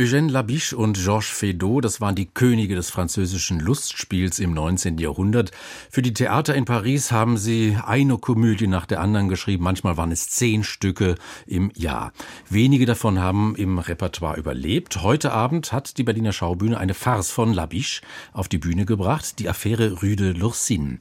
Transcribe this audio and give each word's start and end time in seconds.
Eugène 0.00 0.30
Labiche 0.30 0.78
und 0.78 0.96
Georges 0.96 1.28
Feydeau, 1.28 1.82
das 1.82 2.00
waren 2.00 2.14
die 2.14 2.24
Könige 2.24 2.74
des 2.74 2.88
französischen 2.88 3.60
Lustspiels 3.60 4.38
im 4.38 4.54
19. 4.54 4.96
Jahrhundert. 4.96 5.50
Für 5.90 6.00
die 6.00 6.14
Theater 6.14 6.54
in 6.54 6.64
Paris 6.64 7.12
haben 7.12 7.36
sie 7.36 7.76
eine 7.84 8.16
Komödie 8.16 8.66
nach 8.66 8.86
der 8.86 9.02
anderen 9.02 9.28
geschrieben. 9.28 9.62
Manchmal 9.62 9.98
waren 9.98 10.10
es 10.10 10.30
zehn 10.30 10.64
Stücke 10.64 11.16
im 11.46 11.70
Jahr. 11.74 12.14
Wenige 12.48 12.86
davon 12.86 13.18
haben 13.18 13.54
im 13.56 13.78
Repertoire 13.78 14.38
überlebt. 14.38 15.02
Heute 15.02 15.32
Abend 15.32 15.70
hat 15.70 15.98
die 15.98 16.02
Berliner 16.02 16.32
Schaubühne 16.32 16.78
eine 16.78 16.94
Farce 16.94 17.30
von 17.30 17.52
Labiche 17.52 18.00
auf 18.32 18.48
die 18.48 18.56
Bühne 18.56 18.86
gebracht, 18.86 19.38
die 19.38 19.50
Affäre 19.50 20.00
Rue 20.00 20.16
de 20.16 20.32
l'Ursine. 20.32 20.98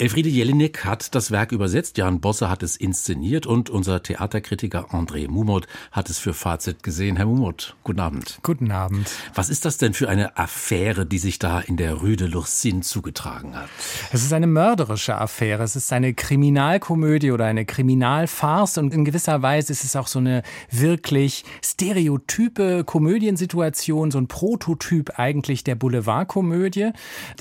Elfriede 0.00 0.30
Jelinek 0.30 0.86
hat 0.86 1.14
das 1.14 1.30
Werk 1.30 1.52
übersetzt, 1.52 1.98
Jan 1.98 2.22
Bosse 2.22 2.48
hat 2.48 2.62
es 2.62 2.74
inszeniert 2.74 3.46
und 3.46 3.68
unser 3.68 4.02
Theaterkritiker 4.02 4.92
André 4.92 5.28
Mumot 5.28 5.66
hat 5.92 6.08
es 6.08 6.18
für 6.18 6.32
Fazit 6.32 6.82
gesehen. 6.82 7.16
Herr 7.16 7.26
Mumot, 7.26 7.76
guten 7.84 8.00
Abend. 8.00 8.39
Guten 8.42 8.72
Abend. 8.72 9.10
Was 9.34 9.50
ist 9.50 9.66
das 9.66 9.76
denn 9.76 9.92
für 9.92 10.08
eine 10.08 10.38
Affäre, 10.38 11.04
die 11.04 11.18
sich 11.18 11.38
da 11.38 11.60
in 11.60 11.76
der 11.76 11.94
Rue 11.94 12.16
de 12.16 12.26
l'Ursine 12.26 12.80
zugetragen 12.80 13.54
hat? 13.54 13.68
Es 14.12 14.22
ist 14.22 14.32
eine 14.32 14.46
mörderische 14.46 15.18
Affäre. 15.18 15.62
Es 15.62 15.76
ist 15.76 15.92
eine 15.92 16.14
Kriminalkomödie 16.14 17.32
oder 17.32 17.44
eine 17.44 17.66
Kriminalfarce 17.66 18.78
und 18.78 18.94
in 18.94 19.04
gewisser 19.04 19.42
Weise 19.42 19.72
ist 19.72 19.84
es 19.84 19.94
auch 19.94 20.06
so 20.06 20.20
eine 20.20 20.42
wirklich 20.70 21.44
stereotype 21.62 22.84
Komödiensituation, 22.84 24.10
so 24.10 24.16
ein 24.16 24.26
Prototyp 24.26 25.18
eigentlich 25.18 25.62
der 25.62 25.74
Boulevardkomödie. 25.74 26.92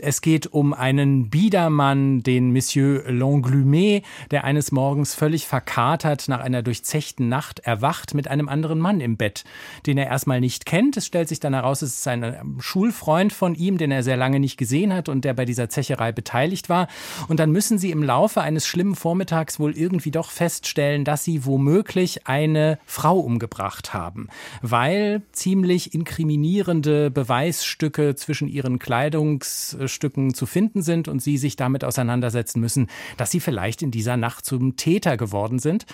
Es 0.01 0.19
geht 0.19 0.47
um 0.47 0.73
einen 0.73 1.29
Biedermann, 1.29 2.23
den 2.23 2.51
Monsieur 2.51 3.09
Langlumet, 3.09 4.03
der 4.31 4.43
eines 4.43 4.73
Morgens 4.73 5.15
völlig 5.15 5.47
verkatert 5.47 6.27
nach 6.27 6.41
einer 6.41 6.61
durchzechten 6.61 7.29
Nacht 7.29 7.59
erwacht 7.59 8.13
mit 8.13 8.27
einem 8.27 8.49
anderen 8.49 8.79
Mann 8.79 8.99
im 8.99 9.15
Bett, 9.15 9.45
den 9.85 9.97
er 9.97 10.07
erstmal 10.07 10.41
nicht 10.41 10.65
kennt. 10.65 10.88
Es 10.97 11.05
stellt 11.05 11.29
sich 11.29 11.39
dann 11.39 11.53
heraus, 11.53 11.81
es 11.81 11.99
ist 11.99 12.07
ein 12.07 12.23
ähm, 12.23 12.57
Schulfreund 12.59 13.33
von 13.33 13.55
ihm, 13.55 13.77
den 13.77 13.91
er 13.91 14.03
sehr 14.03 14.17
lange 14.17 14.39
nicht 14.39 14.57
gesehen 14.57 14.93
hat 14.93 15.09
und 15.09 15.25
der 15.25 15.33
bei 15.33 15.45
dieser 15.45 15.69
Zecherei 15.69 16.11
beteiligt 16.11 16.69
war. 16.69 16.87
Und 17.27 17.39
dann 17.39 17.51
müssen 17.51 17.77
sie 17.77 17.91
im 17.91 18.03
Laufe 18.03 18.41
eines 18.41 18.67
schlimmen 18.67 18.95
Vormittags 18.95 19.59
wohl 19.59 19.77
irgendwie 19.77 20.11
doch 20.11 20.31
feststellen, 20.31 21.05
dass 21.05 21.23
sie 21.23 21.45
womöglich 21.45 22.27
eine 22.27 22.79
Frau 22.85 23.19
umgebracht 23.19 23.93
haben, 23.93 24.27
weil 24.61 25.21
ziemlich 25.31 25.93
inkriminierende 25.93 27.11
Beweisstücke 27.11 28.15
zwischen 28.15 28.47
ihren 28.47 28.79
Kleidungsstücken 28.79 30.33
zu 30.33 30.45
finden 30.45 30.81
sind 30.81 31.07
und 31.07 31.21
sie 31.21 31.37
sich 31.37 31.55
damit 31.55 31.83
auseinandersetzen 31.83 32.59
müssen, 32.59 32.87
dass 33.17 33.31
sie 33.31 33.39
vielleicht 33.39 33.81
in 33.81 33.91
dieser 33.91 34.17
Nacht 34.17 34.45
zum 34.45 34.75
Täter 34.75 35.17
geworden 35.17 35.59
sind. 35.59 35.85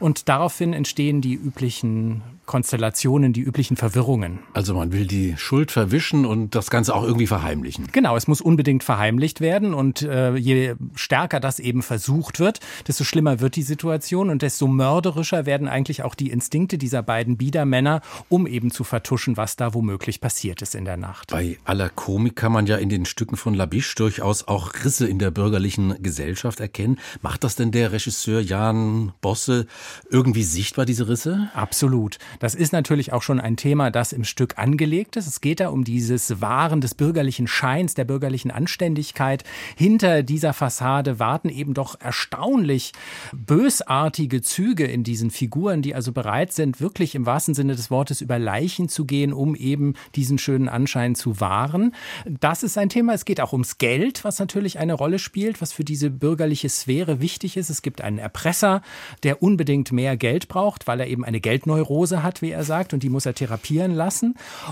Und 0.00 0.28
daraufhin 0.28 0.72
entstehen 0.72 1.20
die 1.20 1.34
üblichen 1.34 2.22
Konstellationen, 2.46 3.32
die 3.32 3.40
üblichen 3.40 3.76
Verwirrungen. 3.76 4.33
Also 4.52 4.74
man 4.74 4.92
will 4.92 5.06
die 5.06 5.36
Schuld 5.36 5.70
verwischen 5.70 6.26
und 6.26 6.54
das 6.54 6.70
Ganze 6.70 6.94
auch 6.94 7.02
irgendwie 7.02 7.26
verheimlichen. 7.26 7.88
Genau, 7.92 8.16
es 8.16 8.26
muss 8.26 8.40
unbedingt 8.40 8.84
verheimlicht 8.84 9.40
werden 9.40 9.74
und 9.74 10.02
äh, 10.02 10.34
je 10.36 10.74
stärker 10.94 11.40
das 11.40 11.58
eben 11.58 11.82
versucht 11.82 12.40
wird, 12.40 12.60
desto 12.86 13.04
schlimmer 13.04 13.40
wird 13.40 13.56
die 13.56 13.62
Situation 13.62 14.30
und 14.30 14.42
desto 14.42 14.66
mörderischer 14.66 15.46
werden 15.46 15.68
eigentlich 15.68 16.02
auch 16.02 16.14
die 16.14 16.30
Instinkte 16.30 16.78
dieser 16.78 17.02
beiden 17.02 17.36
Biedermänner, 17.36 18.00
um 18.28 18.46
eben 18.46 18.70
zu 18.70 18.84
vertuschen, 18.84 19.36
was 19.36 19.56
da 19.56 19.74
womöglich 19.74 20.20
passiert 20.20 20.62
ist 20.62 20.74
in 20.74 20.84
der 20.84 20.96
Nacht. 20.96 21.30
Bei 21.30 21.58
aller 21.64 21.88
Komik 21.88 22.36
kann 22.36 22.52
man 22.52 22.66
ja 22.66 22.76
in 22.76 22.88
den 22.88 23.04
Stücken 23.04 23.36
von 23.36 23.54
Labiche 23.54 23.94
durchaus 23.96 24.46
auch 24.48 24.72
Risse 24.84 25.06
in 25.06 25.18
der 25.18 25.30
bürgerlichen 25.30 26.02
Gesellschaft 26.02 26.60
erkennen. 26.60 26.98
Macht 27.22 27.44
das 27.44 27.56
denn 27.56 27.70
der 27.70 27.92
Regisseur 27.92 28.40
Jan 28.40 29.12
Bosse 29.20 29.66
irgendwie 30.10 30.42
sichtbar, 30.42 30.84
diese 30.84 31.08
Risse? 31.08 31.50
Absolut. 31.54 32.18
Das 32.40 32.54
ist 32.54 32.72
natürlich 32.72 33.12
auch 33.12 33.22
schon 33.22 33.40
ein 33.40 33.56
Thema, 33.56 33.90
das 33.90 34.12
im 34.12 34.23
Stück 34.24 34.58
angelegt 34.58 35.16
ist. 35.16 35.26
Es 35.26 35.40
geht 35.40 35.60
da 35.60 35.68
um 35.68 35.84
dieses 35.84 36.40
Wahren 36.40 36.80
des 36.80 36.94
bürgerlichen 36.94 37.46
Scheins, 37.46 37.94
der 37.94 38.04
bürgerlichen 38.04 38.50
Anständigkeit. 38.50 39.44
Hinter 39.76 40.22
dieser 40.22 40.52
Fassade 40.52 41.18
warten 41.18 41.48
eben 41.48 41.74
doch 41.74 42.00
erstaunlich 42.00 42.92
bösartige 43.32 44.42
Züge 44.42 44.84
in 44.84 45.04
diesen 45.04 45.30
Figuren, 45.30 45.82
die 45.82 45.94
also 45.94 46.12
bereit 46.12 46.52
sind, 46.52 46.80
wirklich 46.80 47.14
im 47.14 47.26
wahrsten 47.26 47.54
Sinne 47.54 47.74
des 47.74 47.90
Wortes 47.90 48.20
über 48.20 48.38
Leichen 48.38 48.88
zu 48.88 49.04
gehen, 49.04 49.32
um 49.32 49.54
eben 49.54 49.94
diesen 50.14 50.38
schönen 50.38 50.68
Anschein 50.68 51.14
zu 51.14 51.40
wahren. 51.40 51.94
Das 52.26 52.62
ist 52.62 52.78
ein 52.78 52.88
Thema. 52.88 53.14
Es 53.14 53.24
geht 53.24 53.40
auch 53.40 53.52
ums 53.52 53.78
Geld, 53.78 54.24
was 54.24 54.38
natürlich 54.38 54.78
eine 54.78 54.94
Rolle 54.94 55.18
spielt, 55.18 55.60
was 55.60 55.72
für 55.72 55.84
diese 55.84 56.10
bürgerliche 56.10 56.68
Sphäre 56.68 57.20
wichtig 57.20 57.56
ist. 57.56 57.70
Es 57.70 57.82
gibt 57.82 58.00
einen 58.00 58.18
Erpresser, 58.18 58.82
der 59.22 59.42
unbedingt 59.42 59.92
mehr 59.92 60.16
Geld 60.16 60.48
braucht, 60.48 60.86
weil 60.86 61.00
er 61.00 61.06
eben 61.08 61.24
eine 61.24 61.40
Geldneurose 61.40 62.22
hat, 62.22 62.42
wie 62.42 62.50
er 62.50 62.64
sagt, 62.64 62.92
und 62.94 63.02
die 63.02 63.10
muss 63.10 63.26
er 63.26 63.34
therapieren 63.34 63.94
lassen. 63.94 64.13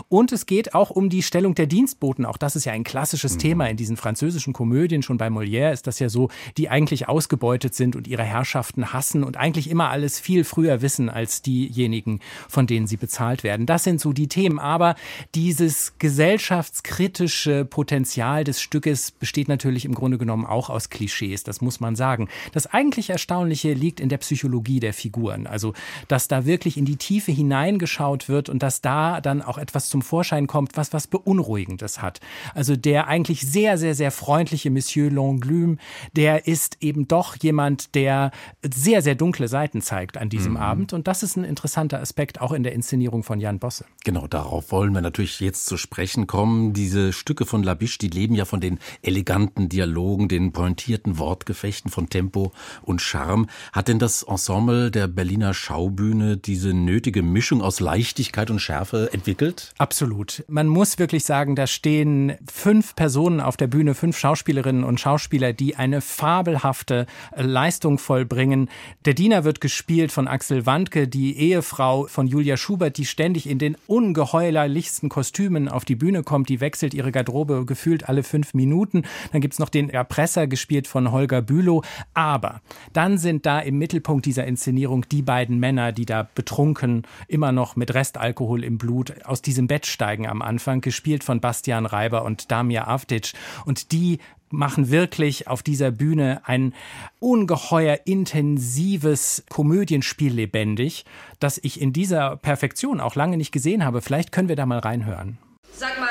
Und 0.08 0.32
es 0.32 0.46
geht 0.46 0.74
auch 0.74 0.90
um 0.90 1.08
die 1.08 1.22
Stellung 1.22 1.54
der 1.54 1.66
Dienstboten. 1.66 2.24
Auch 2.24 2.36
das 2.36 2.56
ist 2.56 2.64
ja 2.64 2.72
ein 2.72 2.84
klassisches 2.84 3.34
mhm. 3.34 3.38
Thema 3.38 3.66
in 3.66 3.76
diesen 3.76 3.96
französischen 3.96 4.52
Komödien. 4.52 5.02
Schon 5.02 5.18
bei 5.18 5.28
Molière 5.28 5.72
ist 5.72 5.86
das 5.86 5.98
ja 5.98 6.08
so, 6.08 6.28
die 6.56 6.68
eigentlich 6.68 7.08
ausgebeutet 7.08 7.74
sind 7.74 7.96
und 7.96 8.06
ihre 8.06 8.22
Herrschaften 8.22 8.92
hassen 8.92 9.24
und 9.24 9.36
eigentlich 9.36 9.70
immer 9.70 9.90
alles 9.90 10.20
viel 10.20 10.44
früher 10.44 10.82
wissen 10.82 11.08
als 11.08 11.42
diejenigen, 11.42 12.20
von 12.48 12.66
denen 12.66 12.86
sie 12.86 12.96
bezahlt 12.96 13.42
werden. 13.42 13.66
Das 13.66 13.84
sind 13.84 14.00
so 14.00 14.12
die 14.12 14.28
Themen. 14.28 14.58
Aber 14.58 14.94
dieses 15.34 15.94
gesellschaftskritische 15.98 17.64
Potenzial 17.64 18.44
des 18.44 18.60
Stückes 18.60 19.10
besteht 19.10 19.48
natürlich 19.48 19.84
im 19.84 19.94
Grunde 19.94 20.18
genommen 20.18 20.46
auch 20.46 20.70
aus 20.70 20.90
Klischees. 20.90 21.44
Das 21.44 21.60
muss 21.60 21.80
man 21.80 21.96
sagen. 21.96 22.28
Das 22.52 22.66
eigentlich 22.66 23.10
Erstaunliche 23.10 23.72
liegt 23.72 24.00
in 24.00 24.08
der 24.08 24.18
Psychologie 24.18 24.80
der 24.80 24.92
Figuren. 24.92 25.46
Also, 25.46 25.74
dass 26.08 26.28
da 26.28 26.44
wirklich 26.44 26.76
in 26.76 26.84
die 26.84 26.96
Tiefe 26.96 27.32
hinein 27.32 27.72
hineingeschaut 27.72 28.28
wird 28.28 28.48
und 28.48 28.62
dass 28.62 28.80
da 28.80 29.20
dann 29.20 29.31
auch 29.40 29.56
etwas 29.56 29.88
zum 29.88 30.02
Vorschein 30.02 30.46
kommt, 30.46 30.76
was 30.76 30.92
was 30.92 31.06
Beunruhigendes 31.06 32.02
hat. 32.02 32.20
Also 32.54 32.76
der 32.76 33.06
eigentlich 33.06 33.40
sehr, 33.42 33.78
sehr, 33.78 33.94
sehr 33.94 34.10
freundliche 34.10 34.70
Monsieur 34.70 35.10
Longlume, 35.10 35.76
der 36.14 36.46
ist 36.46 36.78
eben 36.80 37.08
doch 37.08 37.36
jemand, 37.36 37.94
der 37.94 38.32
sehr, 38.62 39.02
sehr 39.02 39.14
dunkle 39.14 39.48
Seiten 39.48 39.80
zeigt 39.80 40.18
an 40.18 40.28
diesem 40.28 40.52
mhm. 40.52 40.58
Abend. 40.58 40.92
Und 40.92 41.08
das 41.08 41.22
ist 41.22 41.36
ein 41.36 41.44
interessanter 41.44 42.00
Aspekt 42.00 42.40
auch 42.40 42.52
in 42.52 42.62
der 42.62 42.72
Inszenierung 42.72 43.22
von 43.22 43.40
Jan 43.40 43.58
Bosse. 43.58 43.84
Genau, 44.04 44.26
darauf 44.26 44.72
wollen 44.72 44.92
wir 44.92 45.00
natürlich 45.00 45.40
jetzt 45.40 45.66
zu 45.66 45.76
sprechen 45.76 46.26
kommen. 46.26 46.72
Diese 46.72 47.12
Stücke 47.12 47.46
von 47.46 47.62
Labiche, 47.62 47.98
die 47.98 48.08
leben 48.08 48.34
ja 48.34 48.44
von 48.44 48.60
den 48.60 48.78
eleganten 49.02 49.68
Dialogen, 49.68 50.28
den 50.28 50.52
pointierten 50.52 51.18
Wortgefechten, 51.18 51.90
von 51.90 52.08
Tempo 52.08 52.52
und 52.82 53.00
Charme. 53.00 53.46
Hat 53.72 53.88
denn 53.88 53.98
das 53.98 54.22
Ensemble 54.22 54.90
der 54.90 55.06
Berliner 55.06 55.54
Schaubühne 55.54 56.36
diese 56.36 56.74
nötige 56.74 57.22
Mischung 57.22 57.62
aus 57.62 57.80
Leichtigkeit 57.80 58.50
und 58.50 58.58
Schärfe 58.58 59.10
entwickelt? 59.22 59.72
Absolut. 59.78 60.44
Man 60.48 60.66
muss 60.66 60.98
wirklich 60.98 61.24
sagen, 61.24 61.54
da 61.54 61.68
stehen 61.68 62.34
fünf 62.52 62.96
Personen 62.96 63.40
auf 63.40 63.56
der 63.56 63.68
Bühne, 63.68 63.94
fünf 63.94 64.18
Schauspielerinnen 64.18 64.82
und 64.82 64.98
Schauspieler, 64.98 65.52
die 65.52 65.76
eine 65.76 66.00
fabelhafte 66.00 67.06
Leistung 67.36 67.98
vollbringen. 67.98 68.68
Der 69.04 69.14
Diener 69.14 69.44
wird 69.44 69.60
gespielt 69.60 70.10
von 70.10 70.26
Axel 70.26 70.66
Wandke, 70.66 71.06
die 71.06 71.38
Ehefrau 71.38 72.06
von 72.08 72.26
Julia 72.26 72.56
Schubert, 72.56 72.96
die 72.96 73.04
ständig 73.04 73.48
in 73.48 73.58
den 73.58 73.76
ungeheuerlichsten 73.86 75.08
Kostümen 75.08 75.68
auf 75.68 75.84
die 75.84 75.96
Bühne 75.96 76.24
kommt. 76.24 76.48
Die 76.48 76.60
wechselt 76.60 76.92
ihre 76.92 77.12
Garderobe 77.12 77.64
gefühlt 77.64 78.08
alle 78.08 78.24
fünf 78.24 78.54
Minuten. 78.54 79.04
Dann 79.30 79.40
gibt 79.40 79.54
es 79.54 79.60
noch 79.60 79.68
den 79.68 79.88
Erpresser, 79.88 80.48
gespielt 80.48 80.88
von 80.88 81.12
Holger 81.12 81.42
Bülow. 81.42 81.82
Aber 82.12 82.60
dann 82.92 83.18
sind 83.18 83.46
da 83.46 83.60
im 83.60 83.78
Mittelpunkt 83.78 84.26
dieser 84.26 84.46
Inszenierung 84.46 85.06
die 85.10 85.22
beiden 85.22 85.60
Männer, 85.60 85.92
die 85.92 86.06
da 86.06 86.28
betrunken 86.34 87.04
immer 87.28 87.52
noch 87.52 87.76
mit 87.76 87.94
Restalkohol 87.94 88.64
im 88.64 88.78
Blut 88.78 89.11
aus 89.24 89.42
diesem 89.42 89.66
Bett 89.66 89.86
steigen 89.86 90.26
am 90.26 90.42
Anfang, 90.42 90.80
gespielt 90.80 91.24
von 91.24 91.40
Bastian 91.40 91.86
Reiber 91.86 92.24
und 92.24 92.50
Damir 92.50 92.88
Avdic. 92.88 93.32
Und 93.64 93.92
die 93.92 94.18
machen 94.52 94.90
wirklich 94.90 95.48
auf 95.48 95.62
dieser 95.62 95.90
Bühne 95.90 96.42
ein 96.44 96.74
ungeheuer 97.18 98.00
intensives 98.04 99.44
Komödienspiel 99.48 100.32
lebendig, 100.32 101.04
das 101.40 101.58
ich 101.62 101.80
in 101.80 101.92
dieser 101.92 102.36
Perfektion 102.36 103.00
auch 103.00 103.14
lange 103.14 103.36
nicht 103.36 103.52
gesehen 103.52 103.84
habe. 103.84 104.02
Vielleicht 104.02 104.32
können 104.32 104.48
wir 104.48 104.56
da 104.56 104.66
mal 104.66 104.78
reinhören. 104.78 105.38
Sag 105.74 105.98
mal, 105.98 106.08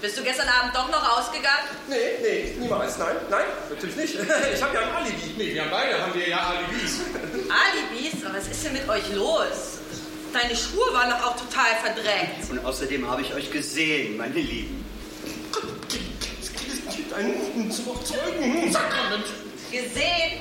bist 0.00 0.18
du 0.18 0.22
gestern 0.22 0.48
Abend 0.48 0.74
doch 0.74 0.90
noch 0.90 1.18
ausgegangen? 1.18 1.64
Nee, 1.88 1.96
nee, 2.22 2.60
niemals. 2.60 2.98
Nein, 2.98 3.16
nein, 3.30 3.46
natürlich 3.70 3.96
nicht. 3.96 4.14
Ich 4.54 4.62
habe 4.62 4.74
ja 4.74 4.80
ein 4.82 4.96
Alibi. 4.96 5.34
Nee, 5.36 5.54
wir 5.54 5.62
haben 5.62 5.70
beide 5.70 6.00
haben 6.00 6.14
wir 6.14 6.28
ja 6.28 6.38
Alibis. 6.38 7.00
Alibis? 7.48 8.24
Was 8.32 8.48
ist 8.48 8.64
denn 8.64 8.74
mit 8.74 8.88
euch 8.88 9.14
los? 9.14 9.78
Deine 10.34 10.56
Schuhe 10.56 10.92
waren 10.92 11.10
doch 11.10 11.28
auch 11.28 11.36
total 11.36 11.76
verdreckt. 11.80 12.50
Und 12.50 12.64
außerdem 12.64 13.08
habe 13.08 13.22
ich 13.22 13.32
euch 13.32 13.52
gesehen, 13.52 14.16
meine 14.16 14.34
Lieben. 14.34 14.84
Es 16.40 16.96
gibt 16.96 17.12
einen 17.12 17.70
Zeugen. 17.70 18.72
Sakrament. 18.72 19.26
Gesehen? 19.70 20.40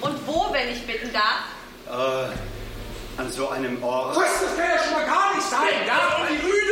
Und 0.00 0.26
wo, 0.26 0.52
wenn 0.52 0.70
ich 0.72 0.84
bitten 0.86 1.10
darf? 1.12 1.46
Äh, 1.86 3.20
an 3.20 3.30
so 3.30 3.48
einem 3.48 3.80
Ort. 3.82 4.16
Was? 4.16 4.40
Das 4.40 4.56
kann 4.56 4.68
ja 4.68 4.82
schon 4.82 4.92
mal 4.94 5.06
gar 5.06 5.36
nicht 5.36 5.48
sein. 5.48 5.86
Ja, 5.86 6.16
und 6.20 6.28
die 6.30 6.44
Rüde 6.44 6.64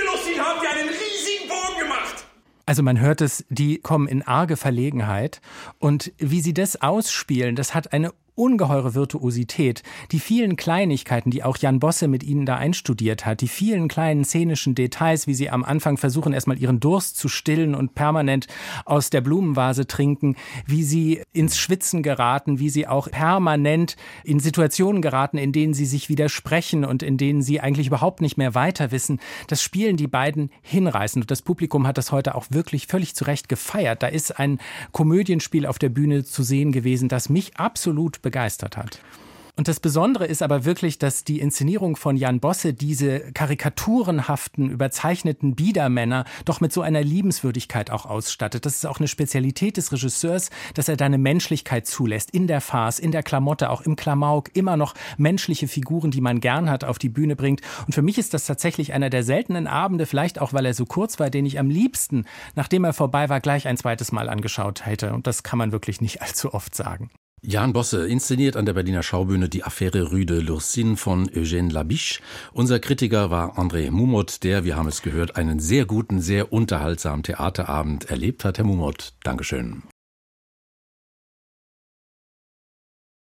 haben 0.42 0.60
die 0.60 0.66
einen 0.66 0.88
riesigen 0.88 1.48
Bogen 1.48 1.78
gemacht. 1.78 2.24
Also 2.66 2.82
man 2.82 3.00
hört 3.00 3.20
es, 3.20 3.44
die 3.48 3.78
kommen 3.78 4.08
in 4.08 4.22
arge 4.22 4.56
Verlegenheit 4.56 5.40
und 5.78 6.12
wie 6.18 6.40
sie 6.40 6.54
das 6.54 6.80
ausspielen, 6.80 7.56
das 7.56 7.74
hat 7.74 7.92
eine 7.92 8.12
ungeheure 8.34 8.94
Virtuosität, 8.94 9.82
die 10.10 10.20
vielen 10.20 10.56
Kleinigkeiten, 10.56 11.30
die 11.30 11.44
auch 11.44 11.58
Jan 11.58 11.80
Bosse 11.80 12.08
mit 12.08 12.22
ihnen 12.22 12.46
da 12.46 12.56
einstudiert 12.56 13.26
hat, 13.26 13.40
die 13.40 13.48
vielen 13.48 13.88
kleinen 13.88 14.24
szenischen 14.24 14.74
Details, 14.74 15.26
wie 15.26 15.34
sie 15.34 15.50
am 15.50 15.64
Anfang 15.64 15.98
versuchen, 15.98 16.32
erstmal 16.32 16.58
ihren 16.58 16.80
Durst 16.80 17.16
zu 17.18 17.28
stillen 17.28 17.74
und 17.74 17.94
permanent 17.94 18.46
aus 18.84 19.10
der 19.10 19.20
Blumenvase 19.20 19.86
trinken, 19.86 20.36
wie 20.66 20.82
sie 20.82 21.22
ins 21.32 21.58
Schwitzen 21.58 22.02
geraten, 22.02 22.58
wie 22.58 22.70
sie 22.70 22.86
auch 22.86 23.10
permanent 23.10 23.96
in 24.24 24.40
Situationen 24.40 25.02
geraten, 25.02 25.36
in 25.36 25.52
denen 25.52 25.74
sie 25.74 25.86
sich 25.86 26.08
widersprechen 26.08 26.84
und 26.84 27.02
in 27.02 27.18
denen 27.18 27.42
sie 27.42 27.60
eigentlich 27.60 27.88
überhaupt 27.88 28.22
nicht 28.22 28.38
mehr 28.38 28.54
weiter 28.54 28.90
wissen. 28.90 29.20
Das 29.48 29.62
spielen 29.62 29.96
die 29.96 30.08
beiden 30.08 30.50
hinreißend. 30.62 31.24
Und 31.24 31.30
das 31.30 31.42
Publikum 31.42 31.86
hat 31.86 31.98
das 31.98 32.12
heute 32.12 32.34
auch 32.34 32.46
wirklich 32.50 32.86
völlig 32.86 33.14
zu 33.14 33.24
Recht 33.24 33.48
gefeiert. 33.48 34.02
Da 34.02 34.06
ist 34.06 34.38
ein 34.38 34.58
Komödienspiel 34.92 35.66
auf 35.66 35.78
der 35.78 35.90
Bühne 35.90 36.24
zu 36.24 36.42
sehen 36.42 36.72
gewesen, 36.72 37.08
das 37.08 37.28
mich 37.28 37.56
absolut 37.56 38.21
begeistert 38.22 38.76
hat. 38.76 39.00
Und 39.54 39.68
das 39.68 39.80
Besondere 39.80 40.24
ist 40.26 40.42
aber 40.42 40.64
wirklich, 40.64 40.98
dass 40.98 41.24
die 41.24 41.38
Inszenierung 41.38 41.96
von 41.96 42.16
Jan 42.16 42.40
Bosse 42.40 42.72
diese 42.72 43.20
karikaturenhaften, 43.32 44.70
überzeichneten 44.70 45.54
Biedermänner 45.54 46.24
doch 46.46 46.62
mit 46.62 46.72
so 46.72 46.80
einer 46.80 47.02
Liebenswürdigkeit 47.02 47.90
auch 47.90 48.06
ausstattet. 48.06 48.64
Das 48.64 48.76
ist 48.76 48.86
auch 48.86 48.98
eine 48.98 49.08
Spezialität 49.08 49.76
des 49.76 49.92
Regisseurs, 49.92 50.48
dass 50.72 50.88
er 50.88 50.96
da 50.96 51.04
eine 51.04 51.18
Menschlichkeit 51.18 51.86
zulässt. 51.86 52.30
In 52.30 52.46
der 52.46 52.62
Farce, 52.62 52.98
in 52.98 53.12
der 53.12 53.22
Klamotte, 53.22 53.68
auch 53.68 53.82
im 53.82 53.94
Klamauk, 53.94 54.48
immer 54.56 54.78
noch 54.78 54.94
menschliche 55.18 55.68
Figuren, 55.68 56.10
die 56.10 56.22
man 56.22 56.40
gern 56.40 56.70
hat, 56.70 56.82
auf 56.82 56.98
die 56.98 57.10
Bühne 57.10 57.36
bringt. 57.36 57.60
Und 57.86 57.92
für 57.94 58.02
mich 58.02 58.16
ist 58.16 58.32
das 58.32 58.46
tatsächlich 58.46 58.94
einer 58.94 59.10
der 59.10 59.22
seltenen 59.22 59.66
Abende, 59.66 60.06
vielleicht 60.06 60.40
auch, 60.40 60.54
weil 60.54 60.64
er 60.64 60.72
so 60.72 60.86
kurz 60.86 61.20
war, 61.20 61.28
den 61.28 61.44
ich 61.44 61.58
am 61.58 61.68
liebsten, 61.68 62.24
nachdem 62.54 62.84
er 62.84 62.94
vorbei 62.94 63.28
war, 63.28 63.40
gleich 63.40 63.68
ein 63.68 63.76
zweites 63.76 64.12
Mal 64.12 64.30
angeschaut 64.30 64.86
hätte. 64.86 65.12
Und 65.12 65.26
das 65.26 65.42
kann 65.42 65.58
man 65.58 65.72
wirklich 65.72 66.00
nicht 66.00 66.22
allzu 66.22 66.54
oft 66.54 66.74
sagen. 66.74 67.10
Jan 67.44 67.72
Bosse 67.72 68.06
inszeniert 68.06 68.56
an 68.56 68.66
der 68.66 68.74
Berliner 68.74 69.02
Schaubühne 69.02 69.48
die 69.48 69.64
Affäre 69.64 70.12
Rue 70.12 70.24
de 70.24 70.40
Lurcine 70.40 70.96
von 70.96 71.28
Eugène 71.28 71.72
Labiche. 71.72 72.20
Unser 72.52 72.78
Kritiker 72.78 73.30
war 73.30 73.58
André 73.58 73.90
Mumot, 73.90 74.44
der, 74.44 74.62
wir 74.62 74.76
haben 74.76 74.86
es 74.86 75.02
gehört, 75.02 75.34
einen 75.34 75.58
sehr 75.58 75.84
guten, 75.84 76.20
sehr 76.20 76.52
unterhaltsamen 76.52 77.24
Theaterabend 77.24 78.08
erlebt 78.10 78.44
hat. 78.44 78.58
Herr 78.58 78.64
Mumot, 78.64 79.14
Dankeschön. 79.24 79.82